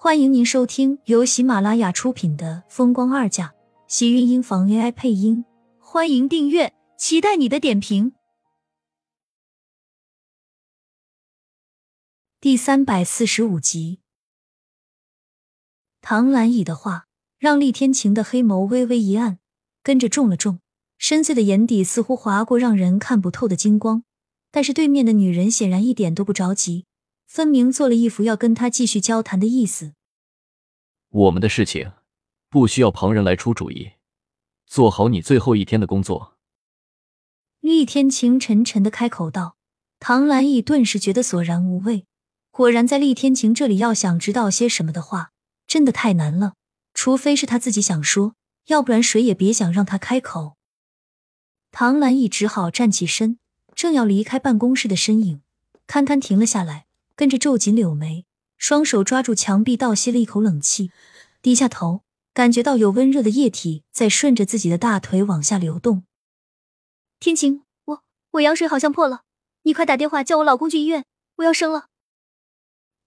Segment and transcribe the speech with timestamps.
[0.00, 3.48] 欢迎您收听由喜马拉雅出品的《风光二嫁》，
[3.88, 5.44] 喜运音房 AI 配音。
[5.80, 8.12] 欢迎订阅，期待你的点评。
[12.40, 13.98] 第三百四十五集，
[16.00, 17.08] 唐兰乙的话
[17.40, 19.40] 让厉天晴的黑眸微微一暗，
[19.82, 20.60] 跟着重了重，
[20.96, 24.04] 深邃的眼底似乎划过让人看不透的金光。
[24.52, 26.86] 但是对面的女人显然一点都不着急。
[27.28, 29.92] 分明做了一副要跟他继续交谈的意思。
[31.10, 31.92] 我们的事情
[32.48, 33.92] 不需要旁人来出主意，
[34.66, 36.38] 做好你最后一天的工作。
[37.60, 39.56] 厉天晴沉沉的开口道。
[40.00, 42.06] 唐兰义顿时觉得索然无味。
[42.50, 45.32] 果然，在厉天晴这里，要想知道些什么的话，
[45.66, 46.54] 真的太难了。
[46.94, 48.34] 除非是他自己想说，
[48.66, 50.56] 要不然谁也别想让他开口。
[51.72, 53.38] 唐兰义只好站起身，
[53.74, 55.42] 正要离开办公室的身影，
[55.86, 56.86] 堪堪停了下来。
[57.18, 58.26] 跟着皱紧柳眉，
[58.58, 60.92] 双手抓住墙壁，倒吸了一口冷气，
[61.42, 66.04] 低下头，感觉到有温热的液体在顺着自己的大腿往下流动。
[67.18, 69.22] 天晴，我我羊水好像破了，
[69.64, 71.04] 你快打电话叫我老公去医院，
[71.38, 71.88] 我要生了。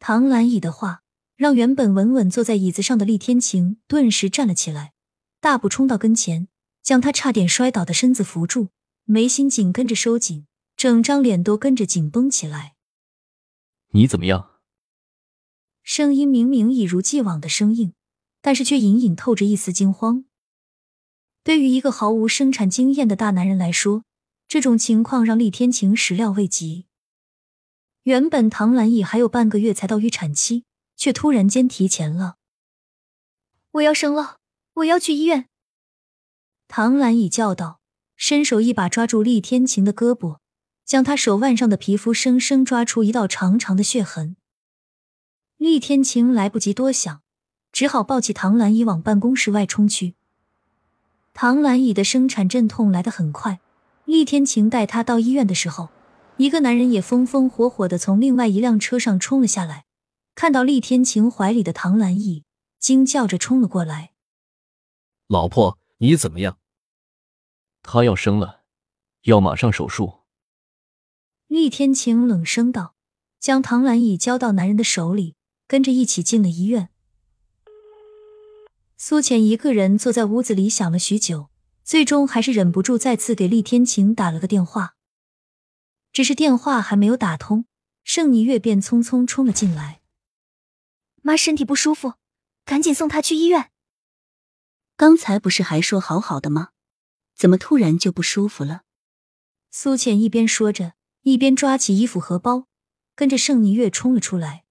[0.00, 1.02] 唐兰乙的话
[1.36, 4.92] 让原本稳稳坐在椅子上的厉天晴顿时站了起来，
[5.40, 6.48] 大步冲到跟前，
[6.82, 8.70] 将他差点摔倒的身子扶住，
[9.04, 12.74] 眉心紧跟着收紧，整张脸都跟着紧绷起来。
[13.92, 14.60] 你怎么样？
[15.82, 17.92] 声音明明一如既往的生硬，
[18.40, 20.24] 但是却隐隐透着一丝惊慌。
[21.42, 24.04] 对于一个毫无生产经验的大男人来说，
[24.46, 26.86] 这种情况让厉天晴始料未及。
[28.04, 30.64] 原本唐兰已还有半个月才到预产期，
[30.96, 32.36] 却突然间提前了。
[33.72, 34.38] 我要生了，
[34.74, 35.48] 我要去医院！
[36.68, 37.80] 唐兰已叫道，
[38.16, 40.39] 伸手一把抓住厉天晴的胳膊。
[40.90, 44.34] 将他手腕上的皮肤生生抓出一道长长的血痕。
[45.56, 47.22] 厉天晴来不及多想，
[47.70, 50.16] 只好抱起唐兰乙往办公室外冲去。
[51.32, 53.60] 唐兰乙的生产阵痛来得很快，
[54.04, 55.90] 厉天晴带他到医院的时候，
[56.38, 59.84] 一个男人也风风火火的从另外一辆车上冲了下来，
[60.34, 62.42] 看到厉天晴怀里的唐兰乙，
[62.80, 64.10] 惊叫着冲了过来
[65.30, 66.58] ：“老婆，你怎么样
[67.80, 68.62] ？”“他要生了，
[69.22, 70.14] 要马上手术。”
[71.50, 72.94] 厉天晴冷声道，
[73.40, 75.34] 将唐兰已交到男人的手里，
[75.66, 76.90] 跟着一起进了医院。
[78.96, 81.50] 苏浅一个人坐在屋子里想了许久，
[81.82, 84.94] 最终还是忍不住再次给厉天晴打了个电话。
[86.12, 87.64] 只是电话还没有打通，
[88.04, 90.02] 盛霓月便匆匆冲了进来
[91.20, 92.12] ：“妈身体不舒服，
[92.64, 93.72] 赶紧送她去医院。”
[94.96, 96.68] 刚才不是还说好好的吗？
[97.34, 98.82] 怎么突然就不舒服了？
[99.72, 100.92] 苏浅一边说着。
[101.22, 102.66] 一边抓起衣服和包，
[103.14, 104.64] 跟着盛霓月冲了出来。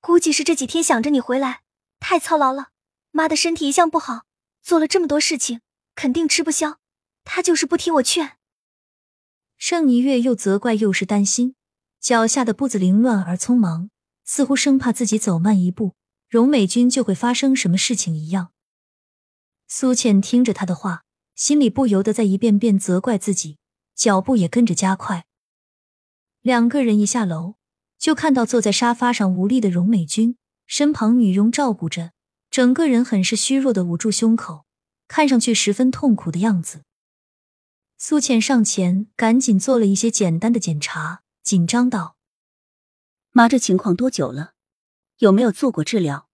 [0.00, 1.62] 估计是这几天想着你回来，
[2.00, 2.70] 太操劳了。
[3.10, 4.22] 妈的身体一向不好，
[4.62, 5.60] 做了这么多事情，
[5.94, 6.78] 肯定吃不消。
[7.24, 8.38] 她就是不听我劝。
[9.58, 11.54] 盛霓月又责怪又是担心，
[12.00, 13.90] 脚下的步子凌乱而匆忙，
[14.24, 15.94] 似乎生怕自己走慢一步，
[16.28, 18.52] 荣美君就会发生什么事情一样。
[19.68, 21.04] 苏倩听着他的话，
[21.34, 23.58] 心里不由得在一遍遍责怪自己，
[23.94, 25.26] 脚步也跟着加快。
[26.42, 27.54] 两个人一下楼，
[27.98, 30.36] 就看到坐在沙发上无力的荣美君，
[30.66, 32.12] 身旁女佣照顾着，
[32.50, 34.66] 整个人很是虚弱的捂住胸口，
[35.06, 36.82] 看上去十分痛苦的样子。
[37.96, 42.16] 苏浅上前，赶紧做了一些简单的检查，紧张道
[43.30, 44.54] ：“妈，这情况多久了？
[45.18, 46.28] 有没有做过治疗？”“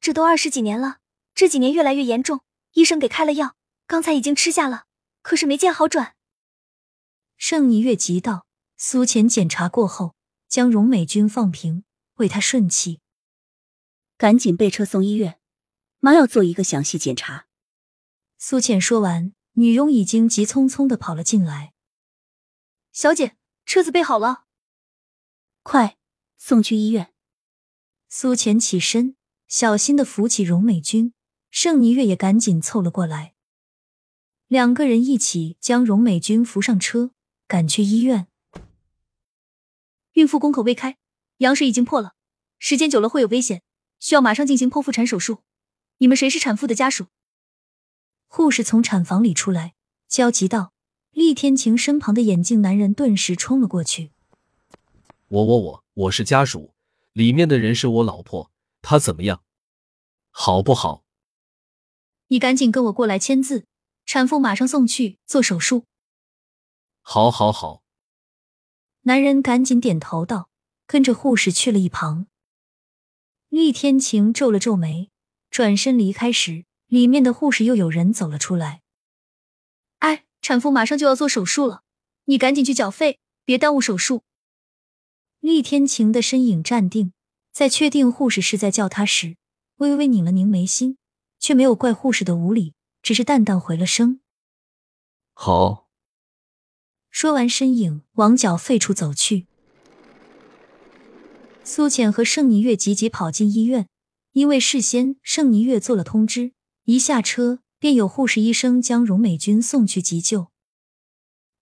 [0.00, 1.00] 这都二十几年了，
[1.34, 2.40] 这几年越来越严重，
[2.72, 3.54] 医生给开了药，
[3.86, 4.86] 刚才已经吃下了，
[5.20, 6.14] 可是没见好转。”
[7.36, 8.46] 盛一月急道。
[8.82, 10.14] 苏浅检查过后，
[10.48, 13.00] 将荣美君放平，为她顺气。
[14.16, 15.38] 赶紧备车送医院，
[15.98, 17.46] 妈要做一个详细检查。
[18.38, 21.74] 苏浅说完，女佣已经急匆匆的跑了进来。
[22.90, 23.36] 小姐，
[23.66, 24.46] 车子备好了，
[25.62, 25.98] 快
[26.38, 27.12] 送去医院。
[28.08, 29.14] 苏浅起身，
[29.46, 31.12] 小心的扶起荣美君，
[31.50, 33.34] 盛霓月也赶紧凑了过来，
[34.48, 37.10] 两个人一起将荣美君扶上车，
[37.46, 38.28] 赶去医院。
[40.20, 40.98] 孕妇宫口未开，
[41.38, 42.12] 羊水已经破了，
[42.58, 43.62] 时间久了会有危险，
[43.98, 45.38] 需要马上进行剖腹产手术。
[45.96, 47.06] 你们谁是产妇的家属？
[48.26, 49.72] 护士从产房里出来，
[50.08, 50.74] 焦急道。
[51.12, 54.12] 厉天晴身旁的眼镜男人顿时冲了过去。
[55.28, 56.74] 我我我我是家属，
[57.14, 58.50] 里面的人是我老婆，
[58.82, 59.42] 她怎么样？
[60.30, 61.02] 好不好？
[62.28, 63.64] 你赶紧跟我过来签字，
[64.04, 65.86] 产妇马上送去做手术。
[67.00, 67.82] 好，好，好。
[69.02, 70.50] 男人赶紧点头道，
[70.86, 72.26] 跟着护士去了一旁。
[73.48, 75.10] 厉天晴皱了皱眉，
[75.50, 78.82] 转身离开时，里面的护士又有人走了出来。
[80.00, 81.82] 哎，产妇马上就要做手术了，
[82.26, 84.22] 你赶紧去缴费，别耽误手术。
[85.40, 87.14] 厉天晴的身影站定，
[87.50, 89.36] 在确定护士是在叫他时，
[89.76, 90.98] 微微拧了拧眉心，
[91.38, 94.20] 却没有怪护士的无礼，只是淡淡回了声
[95.32, 95.88] ：“好。”
[97.10, 99.46] 说完，身影往缴费处走去。
[101.62, 103.88] 苏浅和盛霓月急急跑进医院，
[104.32, 106.52] 因为事先盛霓月做了通知，
[106.84, 110.48] 一下车便有护士医生将荣美君送去急救。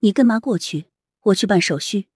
[0.00, 0.86] 你跟妈过去，
[1.24, 2.08] 我去办手续。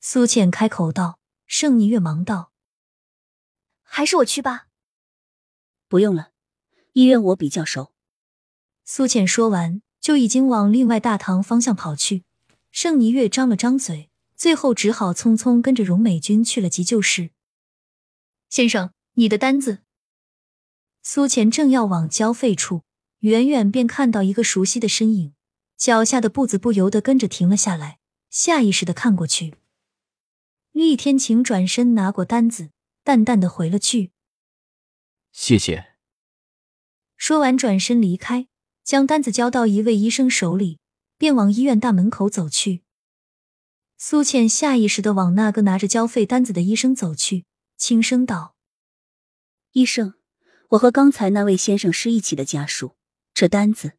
[0.00, 1.18] 苏浅开口道。
[1.44, 2.50] 盛霓月忙道
[3.84, 4.68] ：“还是我去吧。”
[5.86, 6.30] 不用了，
[6.94, 7.92] 医院我比较熟。
[8.86, 12.24] 苏浅说完，就已经往另外大堂方向跑去。
[12.72, 14.08] 盛霓月张了张嘴。
[14.34, 17.30] 最后只好匆匆跟着荣美君去了急救室。
[18.48, 19.84] 先生，你的单子。
[21.00, 22.82] 苏浅正要往交费处，
[23.20, 25.34] 远远便看到一个熟悉的身影，
[25.76, 29.54] 脚下的步子不由得跟着停了下来，下意识的看过去。
[30.72, 32.70] 厉天晴转身拿过单子，
[33.04, 34.10] 淡淡的回了句
[35.30, 35.92] ：“谢谢。”
[37.16, 38.48] 说完转身离开，
[38.82, 40.80] 将单子交到一位医生手里，
[41.22, 42.82] 便往医院大门口走去。
[43.96, 47.44] 苏倩下意识的往那个拿着交费单子的医生走去，
[47.76, 48.56] 轻声道
[49.70, 50.14] ：“医生，
[50.70, 52.96] 我和刚才那位先生是一起的家属，
[53.32, 53.92] 这单子……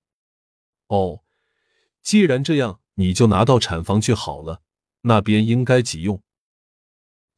[0.88, 1.24] 哦，
[2.02, 4.62] 既然这样，你就拿到产房去好了，
[5.04, 6.22] 那边应该急用。”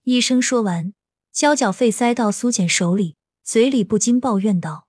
[0.01, 0.95] 医生说完，
[1.31, 4.87] 交缴费塞到苏浅手里，嘴里不禁抱怨道：“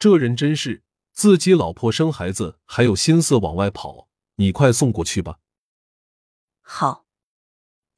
[0.00, 0.82] 这人真是
[1.18, 4.06] 自己老婆生孩子还有心思往外跑，
[4.36, 5.38] 你快送过去吧。”
[6.62, 7.06] 好，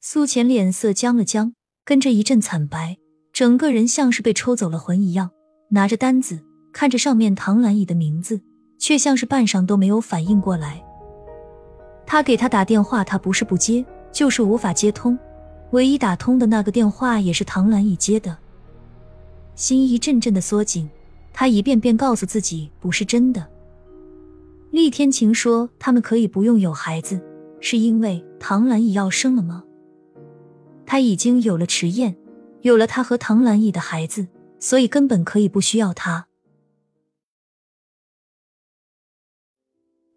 [0.00, 1.52] 苏浅脸色僵了僵，
[1.84, 2.96] 跟着一阵惨白，
[3.30, 5.32] 整个人像是被抽走了魂一样，
[5.72, 8.40] 拿着单子，看着上面唐兰乙的名字，
[8.78, 10.82] 却像是半晌都没有反应过来。
[12.06, 15.18] 他给他打电话，他不是不接，就是无法接通。
[15.72, 18.38] 唯一打通的那个电话也是唐兰乙接的，
[19.54, 20.88] 心一阵阵的缩紧，
[21.40, 23.50] 他一遍遍告诉自己不是真的。
[24.72, 27.18] 厉天晴说他们可以不用有孩子。
[27.60, 29.64] 是因为唐兰乙要生了吗？
[30.84, 32.14] 他已经有了迟燕，
[32.60, 34.28] 有了他和唐兰乙的孩子，
[34.58, 36.26] 所以根本可以不需要他。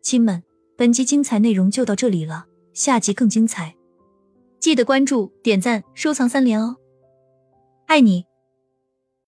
[0.01, 0.43] 亲们，
[0.75, 3.77] 本集精彩内容就到这里了，下集更精彩，
[4.59, 6.75] 记得关注、点赞、收藏三连哦！
[7.87, 8.25] 爱你。